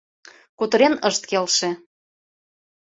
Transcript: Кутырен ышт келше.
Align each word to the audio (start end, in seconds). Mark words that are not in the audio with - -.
Кутырен 0.57 0.95
ышт 1.09 1.23
келше. 1.29 1.69